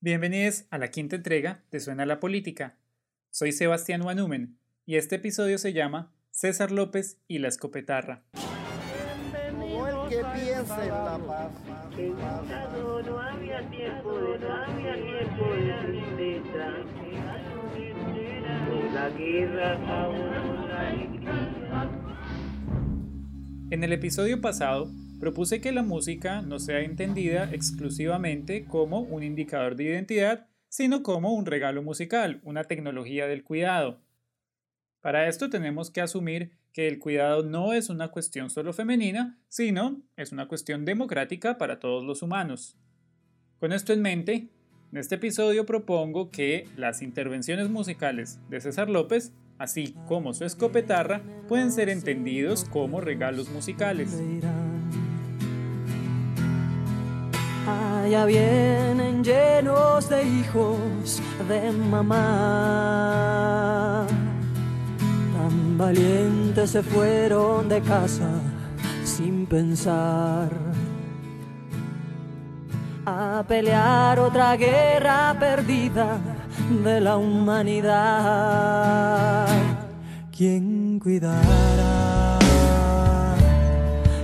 Bienvenidos 0.00 0.64
a 0.70 0.78
la 0.78 0.92
quinta 0.92 1.16
entrega 1.16 1.64
de 1.72 1.80
Suena 1.80 2.06
la 2.06 2.20
Política. 2.20 2.76
Soy 3.30 3.50
Sebastián 3.50 4.02
Wanumen 4.02 4.56
y 4.86 4.94
este 4.94 5.16
episodio 5.16 5.58
se 5.58 5.72
llama 5.72 6.12
César 6.30 6.70
López 6.70 7.20
y 7.26 7.40
la 7.40 7.48
escopetarra. 7.48 8.22
el 8.32 10.08
que 10.08 10.22
piensa 10.36 10.84
en 10.84 10.90
la 10.90 11.18
paz. 11.26 11.50
No 13.06 13.18
había 13.18 13.68
tiempo 13.70 14.20
de 14.20 14.38
no 14.38 14.54
había 14.54 14.94
tiempo 14.94 15.44
de. 15.50 16.38
La 18.94 19.10
guerra. 19.10 19.78
En 23.70 23.82
el 23.82 23.92
episodio 23.92 24.40
pasado 24.40 24.92
propuse 25.18 25.60
que 25.60 25.72
la 25.72 25.82
música 25.82 26.42
no 26.42 26.58
sea 26.58 26.80
entendida 26.80 27.50
exclusivamente 27.52 28.64
como 28.64 29.00
un 29.00 29.22
indicador 29.22 29.76
de 29.76 29.84
identidad, 29.84 30.46
sino 30.68 31.02
como 31.02 31.34
un 31.34 31.46
regalo 31.46 31.82
musical, 31.82 32.40
una 32.44 32.64
tecnología 32.64 33.26
del 33.26 33.42
cuidado. 33.42 34.00
Para 35.00 35.28
esto 35.28 35.48
tenemos 35.50 35.90
que 35.90 36.00
asumir 36.00 36.52
que 36.72 36.88
el 36.88 36.98
cuidado 36.98 37.42
no 37.42 37.72
es 37.72 37.88
una 37.88 38.08
cuestión 38.08 38.50
solo 38.50 38.72
femenina, 38.72 39.38
sino 39.48 40.02
es 40.16 40.32
una 40.32 40.46
cuestión 40.46 40.84
democrática 40.84 41.58
para 41.58 41.78
todos 41.78 42.04
los 42.04 42.22
humanos. 42.22 42.76
Con 43.58 43.72
esto 43.72 43.92
en 43.92 44.02
mente, 44.02 44.48
en 44.92 44.98
este 44.98 45.16
episodio 45.16 45.66
propongo 45.66 46.30
que 46.30 46.68
las 46.76 47.02
intervenciones 47.02 47.68
musicales 47.68 48.38
de 48.48 48.60
César 48.60 48.88
López, 48.88 49.32
así 49.58 49.94
como 50.06 50.34
su 50.34 50.44
escopetarra, 50.44 51.22
pueden 51.48 51.72
ser 51.72 51.88
entendidos 51.88 52.64
como 52.64 53.00
regalos 53.00 53.48
musicales. 53.48 54.16
Allá 58.08 58.24
vienen 58.24 59.22
llenos 59.22 60.08
de 60.08 60.24
hijos 60.24 61.20
de 61.46 61.70
mamá. 61.72 62.16
Tan 65.36 65.76
valientes 65.76 66.70
se 66.70 66.82
fueron 66.82 67.68
de 67.68 67.82
casa 67.82 68.30
sin 69.04 69.44
pensar. 69.44 70.48
A 73.04 73.44
pelear 73.46 74.18
otra 74.20 74.56
guerra 74.56 75.36
perdida 75.38 76.16
de 76.82 77.02
la 77.02 77.18
humanidad. 77.18 77.88
¿Quién 80.34 80.98
cuidará 80.98 82.38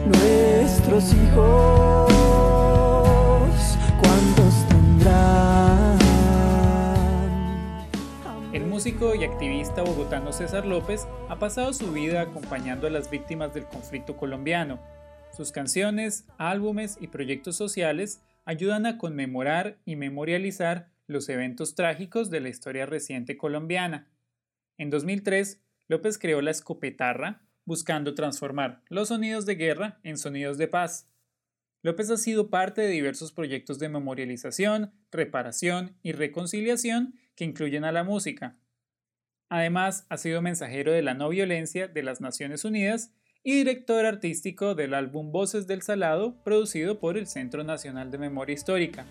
nuestros 0.07 1.13
hijos? 1.13 2.04
Músico 8.75 9.15
y 9.15 9.23
activista 9.23 9.85
bogotano 9.85 10.33
César 10.33 10.67
López 10.67 11.07
ha 11.29 11.39
pasado 11.39 11.73
su 11.73 11.93
vida 11.93 12.23
acompañando 12.23 12.89
a 12.89 12.91
las 12.91 13.09
víctimas 13.09 13.55
del 13.55 13.67
conflicto 13.67 14.17
colombiano. 14.17 14.81
Sus 15.33 15.53
canciones, 15.53 16.27
álbumes 16.39 16.99
y 17.01 17.07
proyectos 17.07 17.55
sociales 17.55 18.21
ayudan 18.45 18.85
a 18.87 18.99
conmemorar 18.99 19.79
y 19.85 19.95
memorializar 19.95 20.91
los 21.07 21.29
eventos 21.29 21.77
trágicos 21.77 22.31
de 22.31 22.41
la 22.41 22.49
historia 22.49 22.85
reciente 22.85 23.37
colombiana. 23.37 24.09
En 24.77 24.91
2003, 24.91 25.63
López 25.87 26.19
creó 26.19 26.43
la 26.43 26.51
escopetarra, 26.51 27.43
buscando 27.65 28.17
transformar 28.17 28.83
los 28.89 29.07
sonidos 29.07 29.47
de 29.47 29.55
guerra 29.55 30.01
en 30.03 30.19
sonidos 30.19 30.59
de 30.59 30.67
paz. 30.67 31.09
López 31.83 32.11
ha 32.11 32.17
sido 32.17 32.51
parte 32.51 32.81
de 32.81 32.89
diversos 32.89 33.31
proyectos 33.31 33.79
de 33.79 33.89
memorialización, 33.89 34.91
reparación 35.13 35.97
y 36.03 36.11
reconciliación 36.11 37.15
que 37.37 37.45
incluyen 37.45 37.85
a 37.85 37.93
la 37.93 38.03
música. 38.03 38.57
Además, 39.49 40.07
ha 40.09 40.17
sido 40.17 40.43
mensajero 40.43 40.93
de 40.93 41.03
la 41.03 41.15
no 41.15 41.29
violencia 41.29 41.89
de 41.89 42.03
las 42.03 42.21
Naciones 42.21 42.65
Unidas 42.65 43.13
y 43.43 43.57
director 43.57 44.07
artístico 44.07 44.75
del 44.75 44.95
álbum 44.95 45.31
Voces 45.31 45.67
del 45.67 45.83
Salado, 45.83 46.43
producido 46.43 46.99
por 46.99 47.19
el 47.19 47.27
Centro 47.27 47.63
Nacional 47.63 48.11
de 48.11 48.19
Memoria 48.19 48.55
Histórica. 48.55 49.05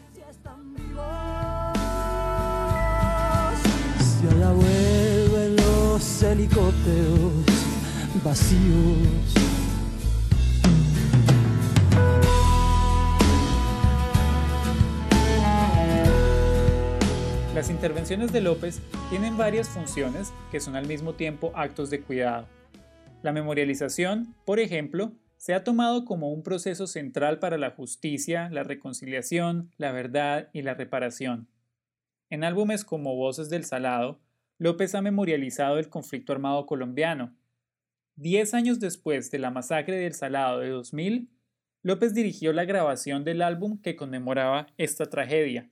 Las 17.64 17.70
intervenciones 17.70 18.34
de 18.34 18.42
López 18.42 18.82
tienen 19.10 19.38
varias 19.38 19.70
funciones 19.70 20.34
que 20.52 20.60
son 20.60 20.76
al 20.76 20.86
mismo 20.86 21.14
tiempo 21.14 21.54
actos 21.56 21.90
de 21.90 22.02
cuidado. 22.02 22.46
La 23.22 23.32
memorialización, 23.32 24.36
por 24.44 24.60
ejemplo, 24.60 25.14
se 25.38 25.54
ha 25.54 25.64
tomado 25.64 26.04
como 26.04 26.34
un 26.34 26.44
proceso 26.44 26.88
central 26.88 27.40
para 27.40 27.58
la 27.58 27.72
justicia, 27.72 28.50
la 28.52 28.64
reconciliación, 28.64 29.72
la 29.78 29.94
verdad 29.94 30.50
y 30.52 30.64
la 30.64 30.74
reparación. 30.74 31.48
En 32.30 32.44
álbumes 32.44 32.84
como 32.84 33.16
Voces 33.16 33.50
del 33.50 33.64
Salado, 33.64 34.20
López 34.58 34.94
ha 34.94 35.02
memorializado 35.02 35.80
el 35.80 35.88
conflicto 35.88 36.34
armado 36.34 36.66
colombiano. 36.66 37.34
Diez 38.18 38.54
años 38.54 38.82
después 38.82 39.32
de 39.32 39.40
la 39.40 39.52
masacre 39.52 39.96
del 39.96 40.16
Salado 40.16 40.60
de 40.60 40.68
2000, 40.68 41.30
López 41.82 42.14
dirigió 42.14 42.52
la 42.52 42.66
grabación 42.66 43.24
del 43.24 43.42
álbum 43.42 43.80
que 43.82 43.96
conmemoraba 43.96 44.68
esta 44.78 45.06
tragedia. 45.06 45.70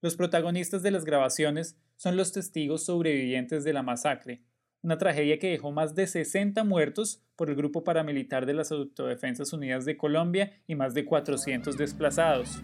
Los 0.00 0.14
protagonistas 0.14 0.82
de 0.84 0.92
las 0.92 1.04
grabaciones 1.04 1.76
son 1.96 2.16
los 2.16 2.32
testigos 2.32 2.84
sobrevivientes 2.84 3.64
de 3.64 3.72
la 3.72 3.82
masacre, 3.82 4.44
una 4.80 4.96
tragedia 4.96 5.40
que 5.40 5.50
dejó 5.50 5.72
más 5.72 5.96
de 5.96 6.06
60 6.06 6.62
muertos 6.62 7.24
por 7.34 7.50
el 7.50 7.56
grupo 7.56 7.82
paramilitar 7.82 8.46
de 8.46 8.54
las 8.54 8.70
Autodefensas 8.70 9.52
Unidas 9.52 9.84
de 9.84 9.96
Colombia 9.96 10.52
y 10.68 10.76
más 10.76 10.94
de 10.94 11.04
400 11.04 11.76
desplazados. 11.76 12.62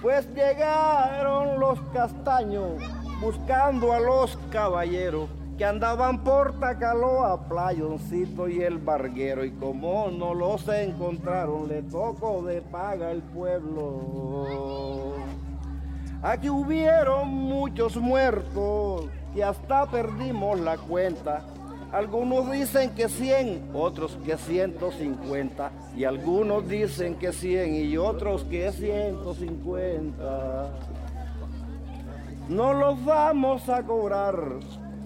Pues 0.00 0.28
llegaron 0.32 1.58
los 1.58 1.80
castaños 1.92 2.80
buscando 3.20 3.92
a 3.92 3.98
los 3.98 4.36
caballeros 4.52 5.28
que 5.58 5.64
andaban 5.64 6.22
por 6.22 6.60
Tacaloa, 6.60 7.48
Playoncito 7.48 8.48
y 8.48 8.62
el 8.62 8.78
Barguero. 8.78 9.44
Y 9.44 9.50
como 9.52 10.08
no 10.10 10.34
los 10.34 10.68
encontraron, 10.68 11.66
le 11.66 11.82
tocó 11.82 12.44
de 12.44 12.62
paga 12.62 13.10
el 13.10 13.22
pueblo. 13.22 15.16
Aquí 16.22 16.48
hubieron 16.48 17.28
muchos 17.28 17.96
muertos 17.96 19.06
y 19.34 19.42
hasta 19.42 19.86
perdimos 19.86 20.58
la 20.60 20.78
cuenta. 20.78 21.42
Algunos 21.92 22.50
dicen 22.50 22.90
que 22.90 23.08
100, 23.08 23.70
otros 23.72 24.18
que 24.24 24.36
150. 24.36 25.70
Y 25.96 26.04
algunos 26.04 26.68
dicen 26.68 27.14
que 27.14 27.32
100 27.32 27.74
y 27.74 27.96
otros 27.96 28.44
que 28.44 28.72
150. 28.72 30.70
No 32.48 32.72
los 32.74 33.04
vamos 33.04 33.68
a 33.68 33.82
cobrar 33.82 34.36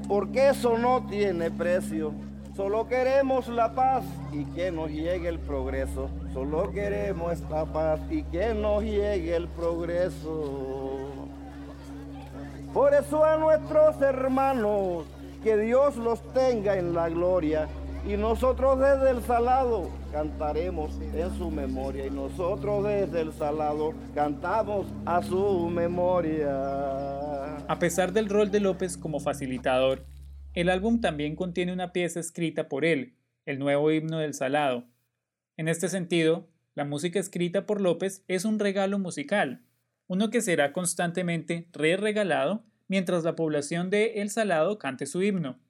porque 0.09 0.49
eso 0.49 0.77
no 0.79 1.07
tiene 1.07 1.51
precio. 1.51 2.13
Solo 2.57 2.89
queremos 2.89 3.49
la 3.49 3.75
paz 3.75 4.05
y 4.33 4.45
que 4.47 4.73
nos 4.73 4.91
llegue 4.91 5.29
el 5.29 5.39
progreso. 5.39 6.11
Solo 6.35 6.73
queremos 6.73 7.33
esta 7.33 7.65
paz 7.65 8.01
y 8.11 8.25
que 8.25 8.53
nos 8.55 8.83
llegue 8.83 9.37
el 9.37 9.49
progreso. 9.49 10.90
Por 12.73 12.95
eso 12.95 13.25
a 13.25 13.37
nuestros 13.37 14.01
hermanos, 14.01 15.05
que 15.43 15.57
Dios 15.57 15.97
los 15.97 16.23
tenga 16.33 16.79
en 16.79 16.95
la 16.95 17.09
gloria. 17.09 17.69
Y 18.07 18.17
nosotros 18.17 18.79
desde 18.79 19.11
el 19.11 19.23
salado 19.23 19.91
cantaremos 20.13 20.99
en 21.15 21.37
su 21.37 21.51
memoria. 21.51 22.07
Y 22.07 22.11
nosotros 22.11 22.85
desde 22.85 23.21
el 23.21 23.33
salado 23.33 23.93
cantamos 24.15 24.87
a 25.05 25.23
su 25.23 25.69
memoria. 25.69 27.57
A 27.67 27.79
pesar 27.79 28.13
del 28.13 28.29
rol 28.29 28.51
de 28.51 28.61
López 28.61 28.97
como 28.97 29.21
facilitador, 29.21 30.05
el 30.55 30.69
álbum 30.69 31.01
también 31.01 31.37
contiene 31.37 31.73
una 31.73 31.93
pieza 31.93 32.21
escrita 32.21 32.69
por 32.69 32.85
él, 32.85 33.15
el 33.47 33.59
nuevo 33.59 33.93
himno 33.93 34.19
del 34.19 34.35
Salado. 34.35 34.85
En 35.57 35.69
este 35.69 35.89
sentido, 35.89 36.49
la 36.75 36.85
música 36.85 37.21
escrita 37.21 37.67
por 37.67 37.81
López 37.81 38.25
es 38.27 38.45
un 38.45 38.59
regalo 38.59 38.99
musical, 38.99 39.63
uno 40.09 40.31
que 40.31 40.41
será 40.41 40.73
constantemente 40.73 41.69
re-regalado 41.73 42.65
mientras 42.91 43.23
la 43.23 43.37
población 43.37 43.89
de 43.89 44.21
El 44.21 44.31
Salado 44.31 44.77
cante 44.81 45.07
su 45.07 45.23
himno. 45.23 45.61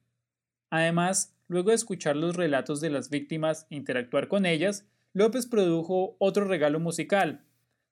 Además, 0.71 1.35
luego 1.47 1.69
de 1.69 1.75
escuchar 1.75 2.15
los 2.15 2.35
relatos 2.35 2.81
de 2.81 2.89
las 2.89 3.11
víctimas 3.11 3.67
e 3.69 3.75
interactuar 3.75 4.27
con 4.27 4.47
ellas, 4.47 4.87
López 5.13 5.45
produjo 5.45 6.15
otro 6.17 6.45
regalo 6.45 6.79
musical, 6.79 7.43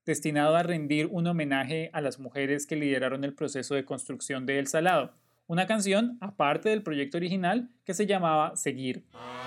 destinado 0.03 0.55
a 0.55 0.63
rendir 0.63 1.05
un 1.11 1.27
homenaje 1.27 1.91
a 1.93 2.01
las 2.01 2.17
mujeres 2.17 2.65
que 2.65 2.75
lideraron 2.75 3.23
el 3.23 3.35
proceso 3.35 3.75
de 3.75 3.85
construcción 3.85 4.47
de 4.47 4.57
El 4.57 4.65
Salado, 4.65 5.13
una 5.45 5.67
canción 5.67 6.17
aparte 6.21 6.69
del 6.69 6.81
proyecto 6.81 7.17
original 7.17 7.69
que 7.85 7.93
se 7.93 8.07
llamaba 8.07 8.55
Seguir. 8.55 9.03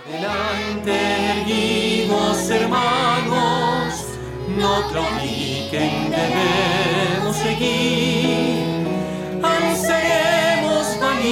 Adelante, 0.06 0.92
erguimos 1.40 2.48
hermanos, 2.50 4.16
no 4.56 4.88
claudiquen, 4.92 6.08
debemos 6.08 7.36
seguir 7.36 8.71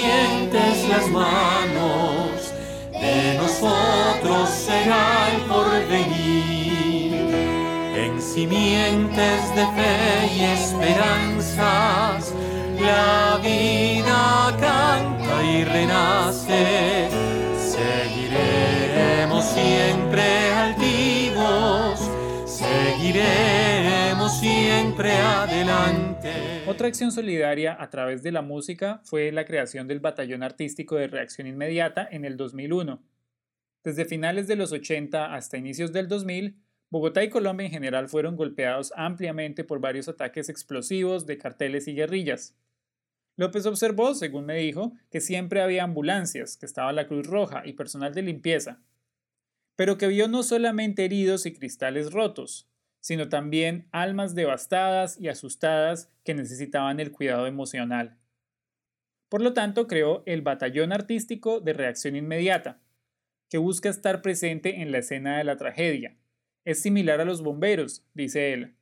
valientes 0.01 0.89
las 0.89 1.09
manos, 1.09 2.53
de 2.93 3.35
nosotros 3.37 4.49
será 4.49 5.29
el 5.35 5.41
porvenir. 5.43 7.15
En 7.97 8.21
simientes 8.21 9.55
de 9.55 9.67
fe 9.77 10.33
y 10.37 10.43
esperanzas, 10.45 12.33
la 12.81 13.39
vida 13.43 14.57
canta 14.59 15.43
y 15.43 15.65
renace. 15.65 17.09
Seguiremos 17.59 19.45
siempre 19.45 20.53
altivos, 20.53 22.01
seguiremos 22.47 24.33
siempre 24.39 25.17
adelante. 25.17 26.10
Otra 26.67 26.89
acción 26.89 27.11
solidaria 27.11 27.77
a 27.81 27.91
través 27.91 28.23
de 28.23 28.31
la 28.31 28.43
música 28.43 29.01
fue 29.05 29.33
la 29.33 29.45
creación 29.45 29.89
del 29.89 30.01
Batallón 30.01 30.43
Artístico 30.43 30.97
de 30.97 31.09
Reacción 31.09 31.47
Inmediata 31.47 32.07
en 32.11 32.25
el 32.25 32.37
2001. 32.37 33.03
Desde 33.83 34.05
finales 34.05 34.47
de 34.47 34.57
los 34.57 34.73
80 34.73 35.35
hasta 35.35 35.59
inicios 35.59 35.93
del 35.93 36.07
2000, 36.07 36.57
Bogotá 36.91 37.25
y 37.25 37.31
Colombia 37.31 37.67
en 37.67 37.73
general 37.73 38.09
fueron 38.09 38.37
golpeados 38.37 38.93
ampliamente 38.95 39.65
por 39.65 39.81
varios 39.81 40.09
ataques 40.09 40.49
explosivos 40.49 41.27
de 41.27 41.39
carteles 41.39 41.89
y 41.89 41.95
guerrillas. 41.95 42.55
López 43.37 43.67
observó, 43.67 44.15
según 44.15 44.47
me 44.47 44.57
dijo, 44.57 44.93
que 45.11 45.21
siempre 45.21 45.63
había 45.63 45.85
ambulancias, 45.85 46.57
que 46.57 46.67
estaba 46.67 46.93
la 46.93 47.09
Cruz 47.09 47.27
Roja 47.27 47.63
y 47.65 47.73
personal 47.73 48.15
de 48.15 48.23
limpieza, 48.23 48.81
pero 49.77 49.99
que 49.99 50.09
vio 50.09 50.29
no 50.29 50.43
solamente 50.43 51.05
heridos 51.05 51.47
y 51.47 51.53
cristales 51.53 52.13
rotos, 52.13 52.70
sino 53.01 53.29
también 53.29 53.89
almas 53.93 54.35
devastadas 54.35 55.19
y 55.19 55.29
asustadas 55.29 56.11
que 56.25 56.35
necesitaban 56.35 57.01
el 57.01 57.13
cuidado 57.13 57.47
emocional. 57.47 58.19
Por 59.29 59.43
lo 59.43 59.53
tanto, 59.53 59.87
creó 59.87 60.23
el 60.27 60.43
Batallón 60.43 60.93
Artístico 60.93 61.61
de 61.61 61.73
Reacción 61.73 62.17
Inmediata, 62.17 62.81
que 63.49 63.59
busca 63.59 63.89
estar 63.89 64.23
presente 64.23 64.83
en 64.83 64.93
la 64.93 64.99
escena 64.99 65.39
de 65.39 65.45
la 65.45 65.57
tragedia. 65.57 66.17
Es 66.65 66.83
similar 66.83 67.21
a 67.21 67.25
los 67.25 67.43
bomberos, 67.43 68.05
dice 68.15 68.53
él. 68.53 68.75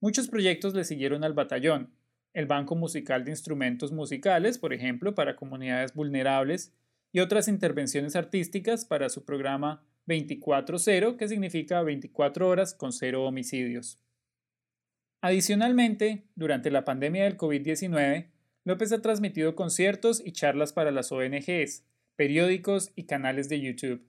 Muchos 0.00 0.28
proyectos 0.28 0.74
le 0.74 0.84
siguieron 0.84 1.24
al 1.24 1.32
batallón. 1.32 1.94
El 2.34 2.46
Banco 2.46 2.74
Musical 2.74 3.24
de 3.24 3.30
Instrumentos 3.30 3.92
Musicales, 3.92 4.58
por 4.58 4.72
ejemplo, 4.72 5.14
para 5.14 5.36
comunidades 5.36 5.94
vulnerables, 5.94 6.72
y 7.12 7.20
otras 7.20 7.46
intervenciones 7.46 8.16
artísticas 8.16 8.84
para 8.84 9.10
su 9.10 9.24
programa 9.24 9.84
24-0, 10.12 11.16
que 11.16 11.28
significa 11.28 11.82
24 11.82 12.48
horas 12.48 12.74
con 12.74 12.92
cero 12.92 13.24
homicidios. 13.24 13.98
Adicionalmente, 15.20 16.24
durante 16.34 16.70
la 16.70 16.84
pandemia 16.84 17.24
del 17.24 17.36
COVID-19, 17.36 18.28
López 18.64 18.92
ha 18.92 19.02
transmitido 19.02 19.54
conciertos 19.54 20.22
y 20.24 20.32
charlas 20.32 20.72
para 20.72 20.90
las 20.90 21.12
ONGs, 21.12 21.84
periódicos 22.16 22.92
y 22.94 23.04
canales 23.04 23.48
de 23.48 23.60
YouTube. 23.60 24.06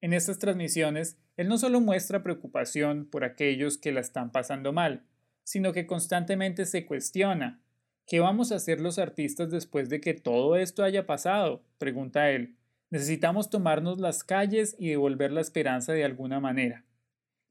En 0.00 0.12
estas 0.12 0.38
transmisiones, 0.38 1.18
él 1.36 1.48
no 1.48 1.58
solo 1.58 1.80
muestra 1.80 2.22
preocupación 2.22 3.06
por 3.06 3.24
aquellos 3.24 3.78
que 3.78 3.92
la 3.92 4.00
están 4.00 4.32
pasando 4.32 4.72
mal, 4.72 5.04
sino 5.44 5.72
que 5.72 5.86
constantemente 5.86 6.66
se 6.66 6.86
cuestiona, 6.86 7.62
¿qué 8.06 8.20
vamos 8.20 8.52
a 8.52 8.56
hacer 8.56 8.80
los 8.80 8.98
artistas 8.98 9.50
después 9.50 9.88
de 9.88 10.00
que 10.00 10.14
todo 10.14 10.56
esto 10.56 10.84
haya 10.84 11.06
pasado? 11.06 11.64
pregunta 11.78 12.30
él. 12.30 12.56
Necesitamos 12.92 13.48
tomarnos 13.48 13.98
las 14.00 14.22
calles 14.22 14.76
y 14.78 14.90
devolver 14.90 15.32
la 15.32 15.40
esperanza 15.40 15.94
de 15.94 16.04
alguna 16.04 16.40
manera. 16.40 16.84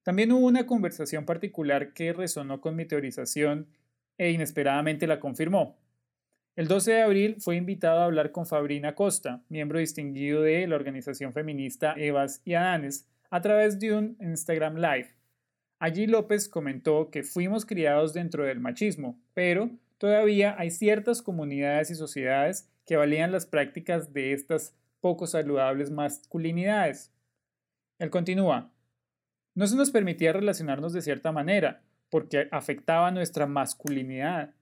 También 0.04 0.32
hubo 0.32 0.46
una 0.46 0.68
conversación 0.68 1.26
particular 1.26 1.94
que 1.94 2.14
resonó 2.14 2.62
con 2.62 2.76
mi 2.76 2.86
teorización 2.86 3.66
e 4.20 4.30
inesperadamente 4.30 5.08
la 5.08 5.20
confirmó. 5.20 5.80
El 6.56 6.68
12 6.68 6.92
de 6.92 7.02
abril 7.02 7.36
fue 7.40 7.56
invitado 7.56 8.02
a 8.02 8.06
hablar 8.06 8.32
con 8.32 8.46
Fabrina 8.46 8.94
Costa, 8.94 9.42
miembro 9.50 9.80
distinguido 9.80 10.44
de 10.44 10.68
la 10.68 10.76
organización 10.76 11.34
feminista 11.34 11.96
Evas 11.98 12.44
y 12.46 12.54
Adanes, 12.54 13.08
a 13.32 13.42
través 13.42 13.80
de 13.80 13.96
un 13.96 14.18
Instagram 14.22 14.76
Live. 14.76 15.16
Allí 15.80 16.06
López 16.06 16.50
comentó 16.50 17.10
que 17.10 17.24
fuimos 17.24 17.66
criados 17.66 18.14
dentro 18.14 18.44
del 18.44 18.60
machismo, 18.60 19.20
pero 19.34 19.72
todavía 19.98 20.54
hay 20.60 20.70
ciertas 20.70 21.24
comunidades 21.24 21.90
y 21.90 21.96
sociedades 21.96 22.70
que 22.86 22.96
valían 22.96 23.32
las 23.32 23.48
prácticas 23.48 24.14
de 24.14 24.34
estas 24.34 24.76
poco 25.02 25.28
saludables 25.28 25.92
masculinidades. 25.92 27.12
Él 28.00 28.10
continúa, 28.10 28.72
no 29.54 29.68
se 29.68 29.76
nos 29.76 29.92
permitía 29.92 30.32
relacionarnos 30.32 30.94
de 30.94 31.02
cierta 31.02 31.34
manera, 31.34 31.82
porque 32.10 32.48
afectaba 32.52 33.12
nuestra 33.12 33.48
masculinidad. 33.48 34.54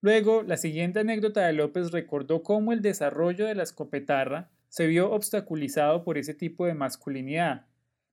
Luego, 0.00 0.42
la 0.42 0.56
siguiente 0.56 1.00
anécdota 1.00 1.46
de 1.46 1.52
López 1.52 1.90
recordó 1.90 2.42
cómo 2.42 2.72
el 2.72 2.82
desarrollo 2.82 3.46
de 3.46 3.54
la 3.54 3.62
escopetarra 3.64 4.50
se 4.68 4.86
vio 4.86 5.10
obstaculizado 5.10 6.04
por 6.04 6.18
ese 6.18 6.34
tipo 6.34 6.66
de 6.66 6.74
masculinidad. 6.74 7.66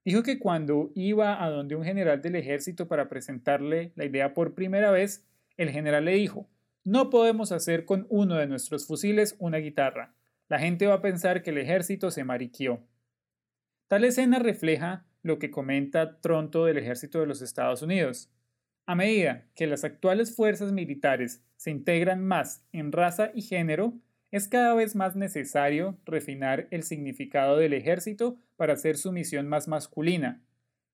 Dijo 0.03 0.23
que 0.23 0.39
cuando 0.39 0.91
iba 0.95 1.43
a 1.43 1.49
donde 1.49 1.75
un 1.75 1.83
general 1.83 2.21
del 2.21 2.35
ejército 2.35 2.87
para 2.87 3.07
presentarle 3.07 3.91
la 3.95 4.05
idea 4.05 4.33
por 4.33 4.55
primera 4.55 4.89
vez, 4.89 5.25
el 5.57 5.69
general 5.69 6.05
le 6.05 6.13
dijo, 6.13 6.47
no 6.83 7.11
podemos 7.11 7.51
hacer 7.51 7.85
con 7.85 8.07
uno 8.09 8.35
de 8.35 8.47
nuestros 8.47 8.87
fusiles 8.87 9.35
una 9.37 9.57
guitarra. 9.57 10.15
La 10.51 10.59
gente 10.59 10.85
va 10.85 10.95
a 10.95 11.01
pensar 11.01 11.43
que 11.43 11.51
el 11.51 11.59
ejército 11.59 12.11
se 12.11 12.25
mariquió. 12.25 12.85
Tal 13.87 14.03
escena 14.03 14.37
refleja 14.37 15.05
lo 15.23 15.39
que 15.39 15.49
comenta 15.49 16.19
Tronto 16.19 16.65
del 16.65 16.77
ejército 16.77 17.21
de 17.21 17.25
los 17.25 17.41
Estados 17.41 17.83
Unidos. 17.83 18.29
A 18.85 18.93
medida 18.93 19.45
que 19.55 19.65
las 19.65 19.85
actuales 19.85 20.35
fuerzas 20.35 20.73
militares 20.73 21.41
se 21.55 21.71
integran 21.71 22.27
más 22.27 22.65
en 22.73 22.91
raza 22.91 23.31
y 23.33 23.43
género, 23.43 23.93
es 24.29 24.49
cada 24.49 24.73
vez 24.73 24.93
más 24.93 25.15
necesario 25.15 25.97
refinar 26.03 26.67
el 26.69 26.83
significado 26.83 27.55
del 27.55 27.71
ejército 27.71 28.37
para 28.57 28.73
hacer 28.73 28.97
su 28.97 29.13
misión 29.13 29.47
más 29.47 29.69
masculina. 29.69 30.41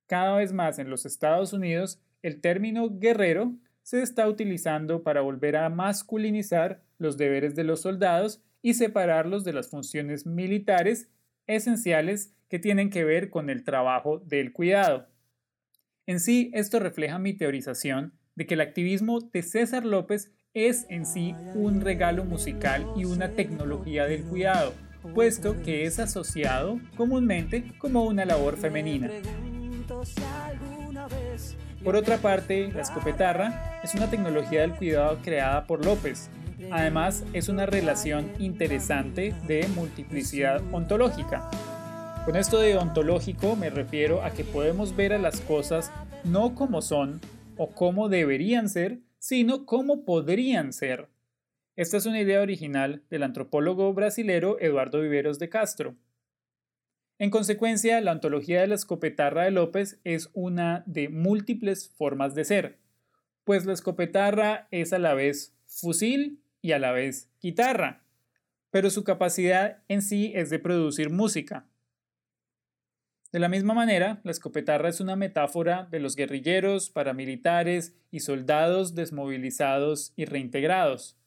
Cada 0.05 0.37
vez 0.37 0.53
más 0.53 0.77
en 0.77 0.91
los 0.91 1.07
Estados 1.07 1.51
Unidos, 1.51 1.99
el 2.21 2.41
término 2.41 2.91
guerrero 2.91 3.55
se 3.81 4.03
está 4.03 4.27
utilizando 4.27 5.01
para 5.01 5.21
volver 5.21 5.57
a 5.57 5.67
masculinizar 5.69 6.83
los 6.99 7.17
deberes 7.17 7.55
de 7.55 7.63
los 7.63 7.81
soldados 7.81 8.43
y 8.67 8.73
separarlos 8.73 9.45
de 9.45 9.53
las 9.53 9.69
funciones 9.69 10.25
militares 10.25 11.07
esenciales 11.45 12.35
que 12.49 12.59
tienen 12.59 12.89
que 12.89 13.05
ver 13.05 13.29
con 13.29 13.49
el 13.49 13.63
trabajo 13.63 14.19
del 14.19 14.51
cuidado. 14.51 15.07
En 16.05 16.19
sí, 16.19 16.51
esto 16.53 16.77
refleja 16.79 17.17
mi 17.17 17.31
teorización 17.31 18.19
de 18.35 18.45
que 18.45 18.55
el 18.55 18.59
activismo 18.59 19.21
de 19.21 19.41
César 19.41 19.85
López 19.85 20.33
es 20.53 20.85
en 20.89 21.05
sí 21.05 21.33
un 21.55 21.79
regalo 21.79 22.25
musical 22.25 22.85
y 22.97 23.05
una 23.05 23.29
tecnología 23.29 24.05
del 24.05 24.25
cuidado, 24.25 24.73
puesto 25.15 25.61
que 25.61 25.85
es 25.85 25.97
asociado 25.97 26.81
comúnmente 26.97 27.71
como 27.77 28.03
una 28.03 28.25
labor 28.25 28.57
femenina. 28.57 29.09
Por 31.85 31.95
otra 31.95 32.17
parte, 32.17 32.69
la 32.73 32.81
escopetarra 32.81 33.79
es 33.81 33.95
una 33.95 34.09
tecnología 34.09 34.59
del 34.59 34.75
cuidado 34.75 35.19
creada 35.23 35.65
por 35.65 35.85
López, 35.85 36.29
Además, 36.71 37.23
es 37.33 37.49
una 37.49 37.65
relación 37.65 38.31
interesante 38.39 39.33
de 39.47 39.67
multiplicidad 39.75 40.61
ontológica. 40.73 41.49
Con 42.25 42.35
esto 42.35 42.59
de 42.59 42.75
ontológico 42.77 43.55
me 43.55 43.69
refiero 43.69 44.23
a 44.23 44.31
que 44.31 44.43
podemos 44.43 44.95
ver 44.95 45.13
a 45.13 45.17
las 45.17 45.39
cosas 45.41 45.91
no 46.23 46.55
como 46.55 46.81
son 46.81 47.21
o 47.57 47.69
como 47.71 48.09
deberían 48.09 48.69
ser, 48.69 48.99
sino 49.19 49.65
como 49.65 50.03
podrían 50.03 50.73
ser. 50.73 51.07
Esta 51.75 51.97
es 51.97 52.05
una 52.05 52.19
idea 52.19 52.41
original 52.41 53.03
del 53.09 53.23
antropólogo 53.23 53.93
brasilero 53.93 54.59
Eduardo 54.59 54.99
Viveros 54.99 55.39
de 55.39 55.49
Castro. 55.49 55.95
En 57.19 57.29
consecuencia, 57.29 58.01
la 58.01 58.11
ontología 58.11 58.61
de 58.61 58.67
la 58.67 58.75
escopetarra 58.75 59.43
de 59.43 59.51
López 59.51 59.99
es 60.03 60.29
una 60.33 60.83
de 60.85 61.09
múltiples 61.09 61.89
formas 61.89 62.35
de 62.35 62.45
ser, 62.45 62.77
pues 63.43 63.65
la 63.65 63.73
escopetarra 63.73 64.67
es 64.71 64.91
a 64.91 64.99
la 64.99 65.13
vez 65.13 65.55
fusil 65.65 66.41
y 66.61 66.71
a 66.71 66.79
la 66.79 66.91
vez 66.91 67.29
guitarra, 67.41 68.03
pero 68.71 68.89
su 68.89 69.03
capacidad 69.03 69.83
en 69.87 70.01
sí 70.01 70.31
es 70.35 70.49
de 70.49 70.59
producir 70.59 71.09
música. 71.09 71.67
De 73.31 73.39
la 73.39 73.49
misma 73.49 73.73
manera, 73.73 74.21
la 74.23 74.31
escopetarra 74.31 74.89
es 74.89 75.01
una 75.01 75.15
metáfora 75.15 75.87
de 75.91 75.99
los 75.99 76.15
guerrilleros, 76.15 76.89
paramilitares 76.89 77.95
y 78.09 78.21
soldados 78.21 78.95
desmovilizados 78.95 80.13
y 80.15 80.25
reintegrados. 80.25 81.17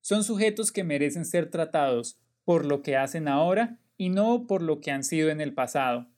Son 0.00 0.24
sujetos 0.24 0.70
que 0.70 0.84
merecen 0.84 1.24
ser 1.24 1.50
tratados 1.50 2.18
por 2.44 2.64
lo 2.64 2.82
que 2.82 2.96
hacen 2.96 3.28
ahora 3.28 3.78
y 3.96 4.08
no 4.08 4.46
por 4.46 4.62
lo 4.62 4.80
que 4.80 4.90
han 4.90 5.04
sido 5.04 5.30
en 5.30 5.40
el 5.40 5.52
pasado. 5.52 6.08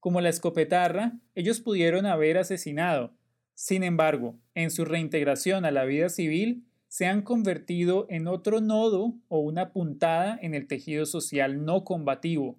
Como 0.00 0.20
la 0.20 0.28
escopetarra, 0.28 1.12
ellos 1.34 1.60
pudieron 1.60 2.06
haber 2.06 2.38
asesinado. 2.38 3.14
Sin 3.54 3.82
embargo, 3.82 4.38
en 4.54 4.70
su 4.70 4.84
reintegración 4.84 5.64
a 5.64 5.70
la 5.70 5.84
vida 5.84 6.08
civil, 6.08 6.66
se 6.92 7.06
han 7.06 7.22
convertido 7.22 8.04
en 8.10 8.28
otro 8.28 8.60
nodo 8.60 9.14
o 9.28 9.38
una 9.38 9.72
puntada 9.72 10.38
en 10.42 10.54
el 10.54 10.68
tejido 10.68 11.06
social 11.06 11.64
no 11.64 11.84
combativo. 11.84 12.58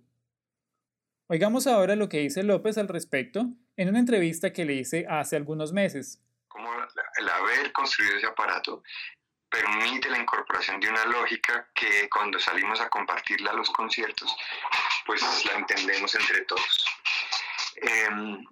Oigamos 1.28 1.68
ahora 1.68 1.96
lo 1.96 2.10
que 2.10 2.18
dice 2.18 2.42
López 2.42 2.80
al 2.80 2.88
respecto 2.88 3.46
en 3.78 3.90
una 3.90 4.00
entrevista 4.00 4.52
que 4.52 4.66
le 4.66 4.74
hice 4.74 5.06
hace 5.08 5.36
algunos 5.36 5.72
meses. 5.72 6.20
Como 6.48 6.68
el 6.74 7.30
haber 7.30 7.72
construido 7.74 8.18
ese 8.18 8.26
aparato 8.26 8.82
permite 9.52 10.10
la 10.10 10.18
incorporación 10.18 10.80
de 10.80 10.90
una 10.90 11.06
lógica 11.06 11.70
que 11.76 12.10
cuando 12.10 12.40
salimos 12.40 12.82
a 12.82 12.90
compartirla 12.90 13.52
a 13.52 13.56
los 13.56 13.70
conciertos, 13.70 14.36
pues 15.06 15.22
la 15.46 15.60
entendemos 15.60 16.16
entre 16.16 16.44
todos. 16.46 16.86
Em, 17.76 18.44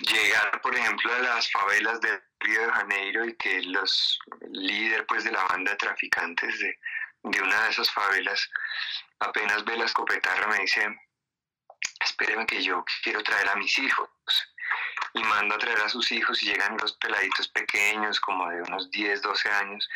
llegar, 0.00 0.60
por 0.60 0.74
ejemplo, 0.74 1.14
a 1.14 1.18
las 1.18 1.50
favelas 1.50 2.00
de 2.00 2.22
Río 2.40 2.66
de 2.66 2.72
Janeiro 2.72 3.24
y 3.24 3.36
que 3.36 3.62
los 3.62 4.18
líderes 4.50 5.04
pues, 5.08 5.24
de 5.24 5.32
la 5.32 5.44
banda 5.44 5.72
de 5.72 5.76
traficantes 5.76 6.58
de, 6.58 6.78
de 7.24 7.42
una 7.42 7.64
de 7.64 7.70
esas 7.70 7.90
favelas 7.90 8.50
apenas 9.20 9.64
ve 9.64 9.76
la 9.76 9.84
escopetarra 9.84 10.48
me 10.48 10.58
dice, 10.58 10.86
espérenme 12.00 12.46
que 12.46 12.62
yo 12.62 12.84
quiero 13.02 13.22
traer 13.22 13.48
a 13.48 13.56
mis 13.56 13.78
hijos 13.78 14.08
y 15.14 15.22
manda 15.22 15.56
a 15.56 15.58
traer 15.58 15.80
a 15.80 15.88
sus 15.88 16.10
hijos 16.12 16.42
y 16.42 16.46
llegan 16.46 16.76
los 16.80 16.94
peladitos 16.94 17.48
pequeños, 17.48 18.20
como 18.20 18.48
de 18.48 18.62
unos 18.62 18.90
10, 18.90 19.22
12 19.22 19.48
años, 19.50 19.88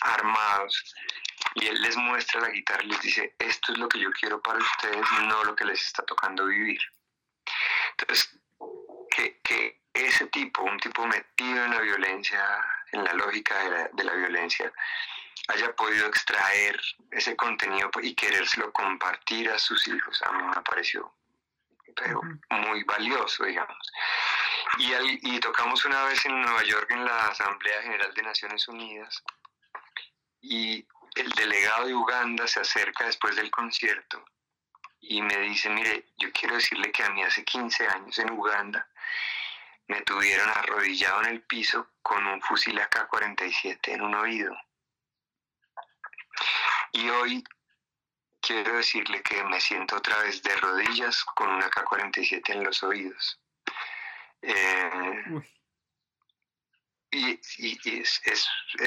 armados, 0.00 0.94
y 1.56 1.66
él 1.66 1.82
les 1.82 1.96
muestra 1.96 2.40
la 2.40 2.50
guitarra 2.50 2.82
y 2.84 2.88
les 2.88 3.00
dice, 3.00 3.34
esto 3.38 3.72
es 3.72 3.78
lo 3.78 3.88
que 3.88 3.98
yo 3.98 4.10
quiero 4.12 4.40
para 4.40 4.58
ustedes, 4.58 5.04
no 5.22 5.44
lo 5.44 5.54
que 5.54 5.64
les 5.64 5.84
está 5.84 6.04
tocando 6.04 6.46
vivir. 6.46 6.80
Entonces, 7.98 8.38
que, 9.14 9.40
que 9.42 9.80
ese 9.92 10.26
tipo, 10.26 10.62
un 10.62 10.78
tipo 10.78 11.06
metido 11.06 11.64
en 11.64 11.70
la 11.70 11.80
violencia, 11.80 12.42
en 12.92 13.04
la 13.04 13.12
lógica 13.14 13.56
de 13.64 13.70
la, 13.70 13.88
de 13.92 14.04
la 14.04 14.12
violencia, 14.14 14.72
haya 15.48 15.74
podido 15.74 16.06
extraer 16.06 16.80
ese 17.10 17.36
contenido 17.36 17.90
y 18.02 18.14
querérselo 18.14 18.72
compartir 18.72 19.50
a 19.50 19.58
sus 19.58 19.86
hijos, 19.88 20.22
a 20.22 20.32
mí 20.32 20.42
me 20.44 20.62
pareció 20.62 21.12
pero 21.94 22.20
muy 22.50 22.84
valioso, 22.84 23.44
digamos. 23.44 23.92
Y, 24.78 25.34
y 25.34 25.40
tocamos 25.40 25.84
una 25.84 26.04
vez 26.04 26.24
en 26.26 26.40
Nueva 26.40 26.62
York 26.62 26.90
en 26.90 27.04
la 27.04 27.28
Asamblea 27.28 27.82
General 27.82 28.12
de 28.14 28.22
Naciones 28.22 28.66
Unidas 28.68 29.22
y 30.40 30.86
el 31.14 31.30
delegado 31.32 31.86
de 31.86 31.94
Uganda 31.94 32.46
se 32.46 32.60
acerca 32.60 33.04
después 33.04 33.36
del 33.36 33.50
concierto 33.50 34.24
y 35.00 35.20
me 35.20 35.36
dice, 35.40 35.68
mire, 35.68 36.06
yo 36.16 36.32
quiero 36.32 36.54
decirle 36.54 36.90
que 36.90 37.02
a 37.02 37.10
mí 37.10 37.22
hace 37.22 37.44
15 37.44 37.86
años 37.88 38.18
en 38.18 38.30
Uganda 38.30 38.88
me 39.88 40.00
tuvieron 40.02 40.48
arrodillado 40.48 41.22
en 41.22 41.28
el 41.28 41.42
piso 41.42 41.90
con 42.02 42.26
un 42.26 42.40
fusil 42.40 42.78
AK-47 42.78 43.88
en 43.88 44.02
un 44.02 44.14
oído. 44.14 44.56
Y 46.92 47.08
hoy 47.08 47.44
quiero 48.40 48.76
decirle 48.76 49.22
que 49.22 49.42
me 49.44 49.60
siento 49.60 49.96
otra 49.96 50.18
vez 50.18 50.42
de 50.42 50.56
rodillas 50.56 51.24
con 51.24 51.48
una 51.50 51.70
K-47 51.70 52.42
en 52.50 52.64
los 52.64 52.82
oídos. 52.82 53.40
Eh, 54.42 55.24
y, 57.12 57.38
y, 57.58 58.00
es 58.00 58.20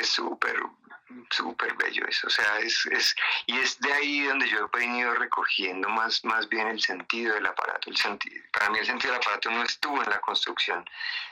súper, 0.04 0.56
es 0.56 1.28
súper 1.30 1.74
bello 1.76 2.06
eso. 2.08 2.28
O 2.28 2.30
sea, 2.30 2.58
es, 2.60 2.86
es, 2.88 3.16
y 3.46 3.58
es 3.60 3.80
de 3.80 3.94
ahí 3.94 4.24
donde 4.24 4.50
yo 4.50 4.66
he 4.66 4.78
venido 4.78 5.14
recogiendo 5.14 5.88
más, 5.90 6.26
más 6.26 6.50
bien 6.50 6.68
el 6.68 6.82
sentido 6.82 7.36
del 7.36 7.46
aparato. 7.46 7.90
El 7.90 7.98
sentido, 7.98 8.44
para 8.52 8.70
mí 8.72 8.80
el 8.80 8.86
sentido 8.86 9.14
del 9.14 9.22
aparato 9.22 9.52
no 9.52 9.64
estuvo 9.64 10.04
en 10.04 10.10
la 10.10 10.20
construcción, 10.22 10.84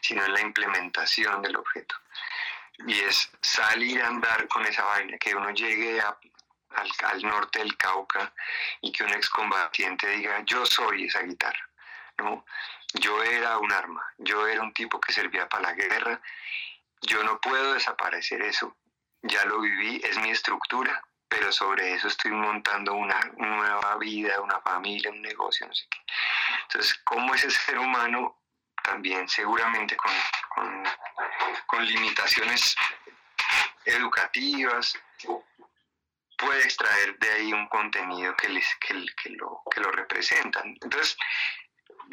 sino 0.01 0.23
en 0.23 0.33
la 0.33 0.41
implementación 0.41 1.41
del 1.41 1.55
objeto. 1.55 1.95
Y 2.87 2.99
es 2.99 3.29
salir 3.41 4.01
a 4.01 4.07
andar 4.07 4.47
con 4.47 4.65
esa 4.65 4.83
vaina, 4.83 5.17
que 5.17 5.35
uno 5.35 5.49
llegue 5.49 5.99
a, 5.99 6.15
al, 7.03 7.23
norte 7.23 7.59
del 7.59 7.75
Cauca 7.77 8.33
y 8.81 8.91
que 8.91 9.03
un 9.03 9.13
excombatiente 9.13 10.07
diga, 10.09 10.41
yo 10.45 10.65
soy 10.65 11.05
esa 11.05 11.21
guitarra. 11.21 11.69
¿no? 12.19 12.45
Yo 12.93 13.23
era 13.23 13.57
un 13.57 13.71
arma, 13.71 14.03
yo 14.19 14.47
era 14.47 14.61
un 14.61 14.73
tipo 14.73 14.99
que 14.99 15.13
servía 15.13 15.49
para 15.49 15.69
la 15.69 15.73
guerra, 15.73 16.21
yo 17.03 17.23
no 17.23 17.39
puedo 17.39 17.73
desaparecer 17.73 18.41
eso, 18.41 18.75
ya 19.21 19.45
lo 19.45 19.61
viví, 19.61 20.01
es 20.03 20.17
mi 20.19 20.31
estructura, 20.31 21.01
pero 21.27 21.51
sobre 21.51 21.93
eso 21.93 22.07
estoy 22.07 22.31
montando 22.31 22.93
una, 22.93 23.19
nueva 23.37 23.97
vida, 23.97 24.39
una 24.41 24.59
familia, 24.61 25.11
un 25.11 25.21
negocio, 25.21 25.67
no 25.67 25.73
sé 25.73 25.85
qué. 25.89 25.99
Entonces, 26.63 26.93
¿cómo 27.03 27.33
ese 27.33 27.49
ser 27.49 27.79
humano 27.79 28.37
también 28.83 29.27
seguramente 29.27 29.95
con, 29.95 30.11
con, 31.67 31.85
limitaciones 31.85 32.75
educativas, 33.85 34.97
puede 36.37 36.63
extraer 36.63 37.17
de 37.17 37.31
ahí 37.31 37.53
un 37.53 37.67
contenido 37.67 38.35
que, 38.35 38.49
les, 38.49 38.67
que, 38.79 39.29
lo, 39.31 39.61
que 39.71 39.81
lo 39.81 39.91
representan. 39.91 40.77
Entonces, 40.81 41.17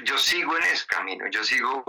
yo 0.04 0.16
sigo 0.16 0.56
en 0.56 0.62
ese 0.64 0.86
camino, 0.86 1.26
yo 1.30 1.44
sigo 1.44 1.84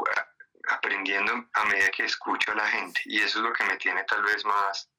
aprendiendo 0.68 1.32
a 1.53 1.65
medida 1.65 1.89
que 1.89 2.06
escucho 2.06 2.51
a 2.51 2.56
la 2.56 2.68
gente 2.68 3.01
y 3.06 3.18
eso 3.18 3.39
es 3.39 3.44
lo 3.44 3.53
que 3.53 3.63
me 3.65 3.77
tiene 3.77 4.03
tal 4.03 4.24
vez 4.24 4.44
más, 4.46 4.89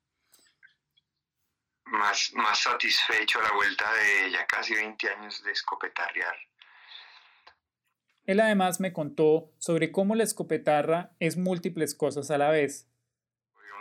más, 1.84 2.32
más 2.34 2.58
satisfecho 2.58 3.40
a 3.40 3.44
la 3.44 3.52
vuelta 3.52 3.92
de 3.94 4.30
ya 4.30 4.46
casi 4.46 4.74
20 4.74 5.08
años 5.10 5.42
de 5.42 5.52
escopetarrear. 5.52 6.36
Él 8.24 8.40
además 8.40 8.80
me 8.80 8.92
contó 8.92 9.52
sobre 9.58 9.90
cómo 9.90 10.14
la 10.14 10.22
escopetarra 10.22 11.10
es 11.18 11.36
múltiples 11.36 11.94
cosas 11.94 12.30
a 12.30 12.38
la 12.38 12.50
vez. 12.50 12.88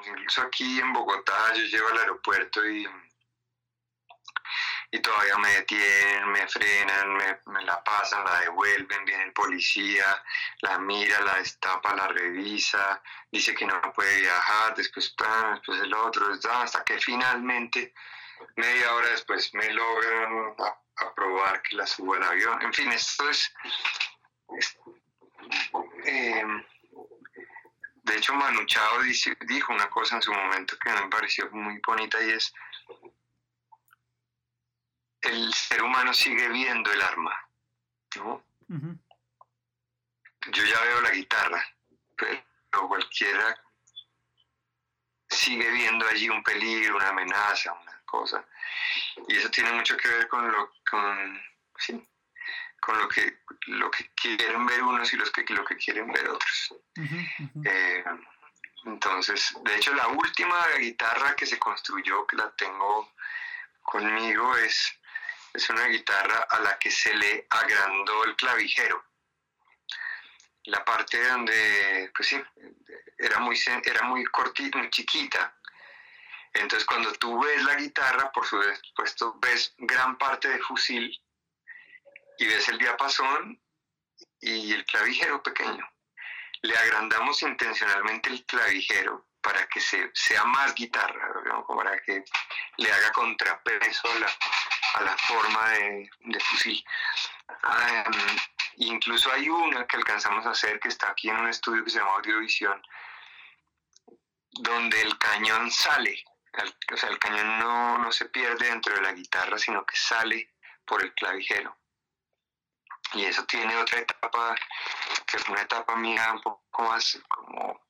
Incluso 0.08 0.42
aquí 0.42 0.80
en 0.80 0.94
Bogotá 0.94 1.54
yo 1.54 1.64
llego 1.64 1.88
al 1.90 1.98
aeropuerto 2.00 2.68
y 2.68 2.88
y 4.94 5.00
todavía 5.00 5.38
me 5.38 5.50
detienen, 5.54 6.32
me 6.32 6.48
frenan, 6.50 7.14
me, 7.14 7.64
la 7.64 7.82
pasan, 7.82 8.26
la 8.26 8.42
devuelven, 8.42 9.06
viene 9.06 9.24
el 9.24 9.32
policía, 9.32 10.22
la 10.60 10.78
mira, 10.80 11.22
la 11.22 11.36
destapa, 11.36 11.96
la 11.96 12.10
revisa, 12.10 13.02
dice 13.32 13.56
que 13.56 13.66
no 13.66 13.82
puede 13.94 14.20
viajar, 14.20 14.76
después, 14.76 15.16
después 15.54 15.82
el 15.82 15.94
otro, 15.94 16.28
hasta 16.52 16.84
que 16.84 17.00
finalmente, 17.00 17.94
media 18.58 18.94
hora 18.94 19.08
después, 19.12 19.54
me 19.54 19.70
logran 19.70 20.56
aprobar 20.98 21.62
que 21.62 21.78
la 21.78 21.88
subo 21.88 22.16
al 22.16 22.24
avión. 22.24 22.62
En 22.62 22.74
fin, 22.74 22.92
esto 22.92 23.30
es... 23.30 23.54
Em, 26.04 26.66
de 28.04 28.18
hecho, 28.18 28.34
Manu 28.34 28.66
Chao 28.66 29.00
dijo 29.48 29.72
una 29.72 29.90
cosa 29.90 30.16
en 30.16 30.22
su 30.22 30.34
momento 30.34 30.78
que 30.78 30.92
me 30.92 31.08
pareció 31.08 31.50
muy 31.52 31.80
bonita 31.86 32.22
y 32.22 32.32
es 32.32 32.54
el 35.22 35.54
ser 35.54 35.84
humano 35.84 36.14
sigue 36.14 36.48
viendo 36.50 36.92
el 36.92 37.02
arma, 37.02 37.36
¿no? 38.16 38.44
Yo 40.52 40.64
ya 40.66 40.82
veo 40.82 41.02
la 41.02 41.12
guitarra, 41.12 41.64
pero 42.16 42.88
cualquiera 42.88 43.62
sigue 45.30 45.70
viendo 45.72 46.08
allí 46.08 46.30
un 46.30 46.44
peligro, 46.44 46.96
una 46.96 47.10
amenaza, 47.10 47.74
una 47.74 48.02
cosa. 48.06 48.46
Y 49.28 49.38
eso 49.38 49.50
tiene 49.50 49.72
mucho 49.74 49.96
que 49.98 50.08
ver 50.08 50.28
con 50.28 50.52
lo, 50.52 50.74
con, 50.90 51.42
sí, 51.78 52.08
con 52.80 52.98
lo 52.98 53.08
que 53.08 53.42
lo 53.68 53.92
que 53.92 54.10
quieren 54.16 54.66
ver 54.66 54.82
unos 54.84 55.14
y 55.14 55.18
los 55.18 55.32
que 55.32 55.44
lo 55.54 55.64
que 55.64 55.78
quieren 55.78 56.12
ver 56.12 56.28
otros. 56.30 56.76
Eh, 57.66 58.04
entonces, 58.86 59.56
de 59.64 59.76
hecho, 59.76 59.94
la 59.94 60.08
última 60.08 60.66
guitarra 60.80 61.36
que 61.36 61.46
se 61.46 61.60
construyó, 61.60 62.26
que 62.26 62.36
la 62.36 62.50
tengo 62.56 63.14
conmigo, 63.84 64.56
es 64.58 65.00
es 65.54 65.70
una 65.70 65.86
guitarra 65.88 66.48
a 66.50 66.60
la 66.60 66.80
que 66.80 66.92
se 66.92 67.14
le 67.14 67.48
agrandó 67.50 68.24
el 68.26 68.36
clavijero. 68.36 69.04
La 70.66 70.86
parte 70.86 71.22
donde, 71.28 72.12
pues 72.16 72.30
sí, 72.30 72.42
era 73.18 73.40
muy, 73.40 73.60
era 73.84 74.04
muy 74.04 74.24
cortita, 74.26 74.78
muy 74.78 74.90
chiquita. 74.90 75.56
Entonces 76.54 76.86
cuando 76.86 77.12
tú 77.14 77.42
ves 77.42 77.64
la 77.64 77.76
guitarra, 77.76 78.32
por 78.32 78.46
supuesto, 78.46 79.38
ves 79.40 79.74
gran 79.78 80.18
parte 80.18 80.50
de 80.50 80.60
fusil 80.60 81.20
y 82.38 82.46
ves 82.46 82.68
el 82.70 82.78
diapasón 82.78 83.62
y 84.40 84.74
el 84.74 84.86
clavijero 84.86 85.42
pequeño. 85.42 85.88
Le 86.62 86.78
agrandamos 86.78 87.42
intencionalmente 87.42 88.30
el 88.30 88.46
clavijero 88.46 89.28
para 89.42 89.68
que 89.68 89.80
se, 89.80 90.12
sea 90.14 90.44
más 90.46 90.76
guitarra, 90.76 91.34
para 91.68 92.00
que 92.02 92.24
le 92.78 92.92
haga 92.92 93.12
contrapeso 93.12 94.12
a 94.12 94.20
la, 94.20 94.28
a 94.94 95.02
la 95.02 95.18
forma 95.18 95.70
de, 95.70 96.10
fusil. 96.40 96.84
Incluso 98.78 99.32
hay 99.32 99.50
una 99.50 99.86
que 99.86 99.98
alcanzamos 99.98 100.46
a 100.46 100.52
hacer 100.52 100.80
que 100.80 100.90
está 100.90 101.10
aquí 101.10 101.30
en 101.30 101.38
un 101.38 101.48
estudio 101.48 101.84
que 101.84 101.90
se 101.90 102.00
llama 102.00 102.16
Audiovisión, 102.16 102.82
donde 104.52 105.02
el 105.02 105.18
cañón 105.18 105.70
sale, 105.72 106.24
o 106.92 106.98
sea, 106.98 107.10
el 107.10 107.20
cañón 107.20 107.60
no, 107.60 107.98
no 107.98 108.12
se 108.12 108.26
pierde 108.26 108.68
dentro 108.68 108.96
de 108.96 109.02
la 109.02 109.14
guitarra, 109.14 109.58
sino 109.58 109.86
que 109.86 109.96
sale 109.96 110.54
por 110.86 111.04
el 111.04 111.14
clavijero. 111.14 111.78
Y 113.14 113.26
eso 113.26 113.46
tiene 113.46 113.76
otra 113.78 114.00
etapa, 114.00 114.56
que 115.28 115.38
es 115.38 115.50
una 115.50 115.62
etapa 115.62 115.96
mía 115.96 116.32
un 116.34 116.42
poco 116.42 116.84
más 116.84 117.20
como 117.28 117.82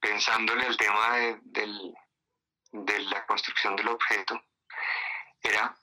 pensándole 0.00 0.66
el 0.66 0.76
tema 0.76 1.16
de, 1.16 1.40
de 2.72 2.98
la 3.00 3.26
construcción 3.26 3.76
del 3.76 3.88
objeto, 3.88 4.40
era 5.42 5.76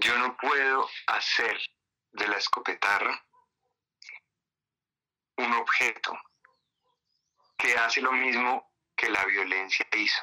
yo 0.00 0.16
no 0.18 0.36
puedo 0.36 0.88
hacer 1.06 1.58
de 2.12 2.28
la 2.28 2.36
escopetarra 2.36 3.24
un 5.36 5.52
objeto 5.54 6.18
que 7.56 7.76
hace 7.76 8.00
lo 8.00 8.12
mismo 8.12 8.72
que 8.96 9.10
la 9.10 9.24
violencia 9.24 9.86
hizo, 9.92 10.22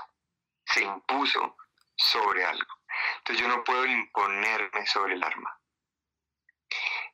se 0.66 0.84
impuso 0.84 1.58
sobre 1.96 2.46
algo. 2.46 2.80
Entonces 3.18 3.46
yo 3.46 3.48
no 3.48 3.64
puedo 3.64 3.86
imponerme 3.86 4.86
sobre 4.88 5.16
el 5.16 5.24
arma. 5.24 5.60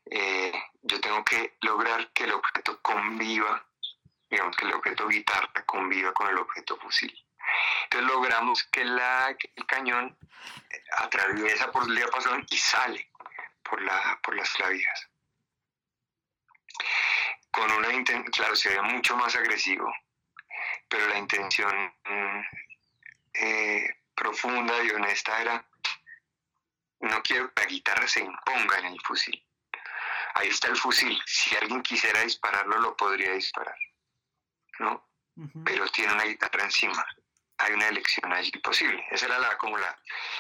Eh, 0.06 0.64
yo 0.82 1.00
tengo 1.00 1.24
que 1.24 1.58
lograr 1.62 2.12
que 2.14 2.26
el 2.26 2.34
objeto 2.34 2.82
conviva, 2.82 3.68
digamos 4.30 4.56
que 4.56 4.66
el 4.66 4.74
objeto 4.74 5.08
guitarra 5.08 5.66
conviva 5.66 6.14
con 6.14 6.28
el 6.28 6.38
objeto 6.38 6.78
fusil. 6.78 7.14
Entonces 7.84 8.10
logramos 8.10 8.64
que, 8.66 8.86
la, 8.86 9.36
que 9.38 9.52
el 9.56 9.66
cañón 9.66 10.18
atraviesa 10.98 11.72
por 11.72 11.84
el 11.84 11.96
diapasón 11.96 12.46
y 12.50 12.58
sale 12.58 13.12
por, 13.64 13.82
la, 13.82 14.20
por 14.24 14.36
las 14.36 14.52
clavijas. 14.54 15.10
Con 17.52 17.72
una 17.72 17.92
intención, 17.92 18.32
claro, 18.32 18.56
se 18.56 18.70
ve 18.70 18.82
mucho 18.82 19.16
más 19.18 19.36
agresivo, 19.36 19.94
pero 20.88 21.08
la 21.08 21.18
intención 21.18 21.94
mm, 22.06 22.42
eh, 23.34 24.02
profunda 24.16 24.82
y 24.84 24.90
honesta 24.92 25.42
era, 25.42 25.66
no 27.02 27.22
quiero 27.24 27.54
que 27.54 27.62
la 27.62 27.68
guitarra 27.68 28.08
se 28.08 28.22
imponga 28.22 28.80
en 28.80 28.86
el 28.86 29.02
fusil. 29.02 29.46
Ahí 30.36 30.48
está 30.48 30.70
el 30.70 30.78
fusil, 30.78 31.22
si 31.26 31.56
alguien 31.58 31.82
quisiera 31.82 32.22
dispararlo 32.22 32.80
lo 32.80 32.96
podría 32.96 33.34
disparar, 33.34 33.76
¿no? 34.80 35.10
Pero 35.66 35.88
tiene 35.88 36.14
una 36.14 36.24
guitarra 36.24 36.64
encima, 36.64 37.06
hay 37.62 37.74
una 37.74 37.90
elección 37.90 38.32
allí 38.32 38.52
posible. 38.64 39.02
Esa 39.12 39.28
era 39.28 39.40
la 39.40 39.58
como 39.58 39.78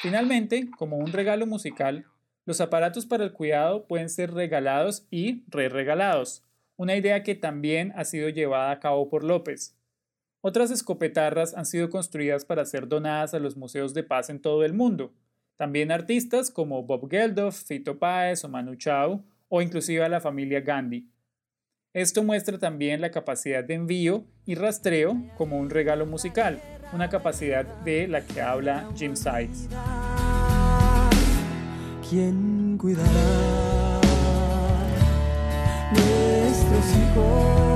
Finalmente, 0.02 0.70
como 0.78 0.98
un 0.98 1.12
regalo 1.12 1.46
musical, 1.46 2.06
los 2.46 2.62
aparatos 2.62 3.06
para 3.06 3.24
el 3.24 3.34
cuidado 3.34 3.86
pueden 3.88 4.10
ser 4.10 4.34
regalados 4.34 5.06
y 5.12 5.44
re-regalados, 5.48 6.44
una 6.76 6.96
idea 6.96 7.24
que 7.24 7.36
también 7.36 7.94
ha 7.96 8.06
sido 8.06 8.30
llevada 8.30 8.72
a 8.72 8.80
cabo 8.80 9.10
por 9.10 9.24
López. 9.24 9.78
Otras 10.42 10.72
escopetarras 10.72 11.56
han 11.56 11.68
sido 11.68 11.92
construidas 11.92 12.46
para 12.46 12.66
ser 12.66 12.88
donadas 12.88 13.36
a 13.36 13.40
los 13.40 13.56
museos 13.56 13.94
de 13.94 14.04
paz 14.04 14.32
en 14.32 14.42
todo 14.42 14.66
el 14.66 14.74
mundo. 14.74 15.14
También 15.56 15.92
artistas 15.92 16.50
como 16.50 16.82
Bob 16.82 17.08
Geldof, 17.12 17.64
Fito 17.64 18.00
Páez 18.00 18.44
o 18.44 18.50
Manu 18.50 18.76
Chao, 18.76 19.24
o 19.48 19.62
inclusive 19.62 20.04
a 20.04 20.10
la 20.10 20.20
familia 20.20 20.62
Gandhi. 20.62 21.08
Esto 21.94 22.24
muestra 22.24 22.58
también 22.58 23.02
la 23.02 23.12
capacidad 23.12 23.64
de 23.64 23.76
envío 23.76 24.26
y 24.46 24.56
rastreo 24.56 25.22
como 25.38 25.60
un 25.60 25.70
regalo 25.70 26.08
musical, 26.08 26.60
una 26.94 27.10
capacidad 27.10 27.66
de 27.66 28.08
la 28.08 28.22
que 28.22 28.42
habla 28.42 28.90
Jim 28.96 29.16
Sykes. 29.16 29.68
¿Quién 32.10 32.78
cuidará 32.78 33.10
nuestros 35.92 36.86
hijos? 36.98 37.72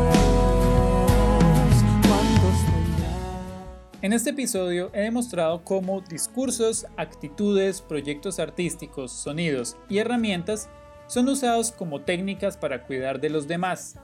En 4.02 4.14
este 4.14 4.30
episodio 4.30 4.92
he 4.94 5.02
demostrado 5.02 5.64
cómo 5.64 6.02
discursos, 6.02 6.86
actitudes, 6.96 7.82
proyectos 7.82 8.38
artísticos, 8.38 9.12
sonidos 9.12 9.78
y 9.90 9.98
herramientas 9.98 10.70
son 11.08 11.28
usados 11.28 11.72
como 11.72 12.02
técnicas 12.02 12.56
para 12.56 12.84
cuidar 12.84 13.20
de 13.20 13.32
los 13.32 13.48
demás. 13.48 13.96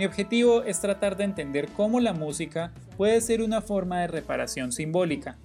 Mi 0.00 0.06
objetivo 0.06 0.62
es 0.62 0.80
tratar 0.80 1.18
de 1.18 1.24
entender 1.24 1.68
cómo 1.76 2.00
la 2.00 2.14
música 2.14 2.72
puede 2.96 3.20
ser 3.20 3.42
una 3.42 3.60
forma 3.60 4.00
de 4.00 4.06
reparación 4.06 4.72
simbólica, 4.72 5.36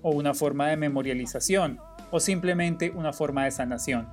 o 0.00 0.12
una 0.12 0.32
forma 0.32 0.68
de 0.68 0.78
memorialización, 0.78 1.78
o 2.10 2.18
simplemente 2.18 2.88
una 2.88 3.12
forma 3.12 3.44
de 3.44 3.50
sanación. 3.50 4.08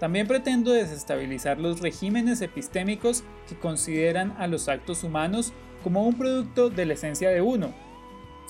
También 0.00 0.26
pretendo 0.26 0.72
desestabilizar 0.72 1.60
los 1.60 1.78
regímenes 1.78 2.40
epistémicos 2.40 3.22
que 3.48 3.56
consideran 3.56 4.34
a 4.38 4.48
los 4.48 4.68
actos 4.68 5.04
humanos 5.04 5.52
como 5.84 6.04
un 6.04 6.18
producto 6.18 6.68
de 6.68 6.84
la 6.84 6.94
esencia 6.94 7.30
de 7.30 7.40
uno, 7.40 7.72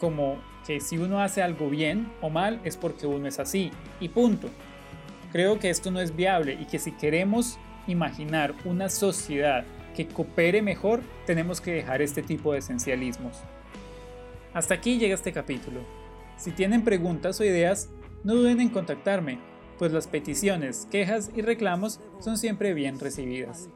como 0.01 0.39
que 0.67 0.81
si 0.81 0.97
uno 0.97 1.21
hace 1.21 1.43
algo 1.43 1.69
bien 1.69 2.11
o 2.23 2.31
mal 2.31 2.63
es 2.65 2.79
porque 2.79 3.07
uno 3.07 3.29
es 3.29 3.39
así, 3.39 3.73
y 4.01 4.09
punto. 4.09 4.49
Creo 5.33 5.59
que 5.59 5.69
esto 5.69 5.91
no 5.91 6.01
es 6.01 6.17
viable 6.17 6.55
y 6.59 6.65
que 6.65 6.79
si 6.79 6.93
queremos 6.93 7.59
imaginar 7.87 8.55
una 8.65 8.89
sociedad 8.89 9.67
que 9.95 10.07
coopere 10.07 10.63
mejor, 10.63 11.03
tenemos 11.27 11.61
que 11.61 11.73
dejar 11.73 12.01
este 12.03 12.23
tipo 12.23 12.53
de 12.53 12.61
esencialismos. 12.61 13.37
Hasta 14.55 14.75
aquí 14.75 14.99
llega 14.99 15.15
este 15.15 15.33
capítulo. 15.33 15.81
Si 16.37 16.53
tienen 16.53 16.85
preguntas 16.85 17.41
o 17.41 17.45
ideas, 17.45 17.91
no 18.25 18.35
duden 18.35 18.61
en 18.61 18.69
contactarme, 18.69 19.39
pues 19.79 19.93
las 19.93 20.07
peticiones, 20.07 20.87
quejas 20.91 21.31
y 21.35 21.41
reclamos 21.43 22.01
son 22.21 22.39
siempre 22.39 22.73
bien 22.75 22.99
recibidas. 22.99 23.69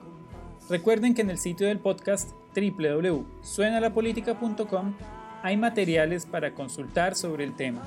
Recuerden 0.69 1.15
que 1.15 1.23
en 1.23 1.31
el 1.31 1.39
sitio 1.39 1.67
del 1.67 1.81
podcast 1.81 2.33
www.suenalapolitica.com 2.55 4.95
hay 5.43 5.57
materiales 5.57 6.27
para 6.27 6.55
consultar 6.55 7.17
sobre 7.17 7.45
el 7.45 7.57
tema. 7.57 7.83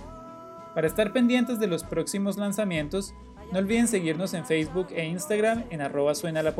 Para 0.74 0.88
estar 0.88 1.14
pendientes 1.14 1.60
de 1.60 1.68
los 1.68 1.84
próximos 1.84 2.38
lanzamientos, 2.38 3.14
no 3.52 3.60
olviden 3.60 3.88
seguirnos 3.88 4.34
en 4.34 4.46
Facebook 4.46 4.88
e 4.92 5.06
Instagram 5.06 5.66
en 5.70 5.82
arroba 5.82 6.16
suena 6.16 6.42
la. 6.44 6.56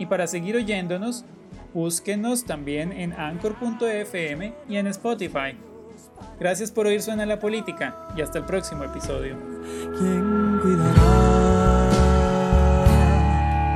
Y 0.00 0.06
para 0.06 0.26
seguir 0.26 0.56
oyéndonos, 0.56 1.24
búsquenos 1.74 2.44
también 2.44 2.90
en 2.90 3.12
anchor.fm 3.12 4.54
y 4.66 4.76
en 4.76 4.86
Spotify. 4.88 5.54
Gracias 6.40 6.70
por 6.72 6.86
oír 6.86 7.02
Suena 7.02 7.26
la 7.26 7.38
Política 7.38 8.08
y 8.16 8.22
hasta 8.22 8.38
el 8.38 8.46
próximo 8.46 8.82
episodio. 8.82 9.36
¿Quién 9.98 10.58
cuidará 10.62 11.90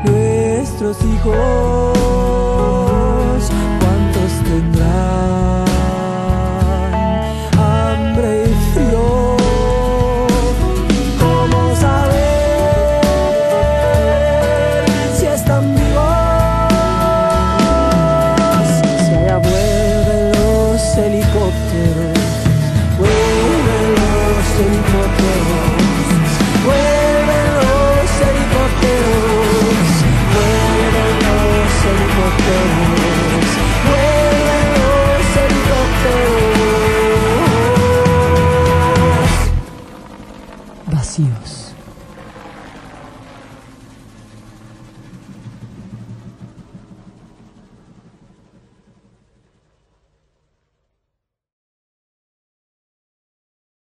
nuestros 0.04 0.96
hijos? 1.04 1.98
¿Cuántos 3.80 4.42
tendrán? 4.44 5.33